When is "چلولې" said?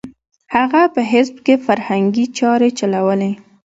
2.79-3.31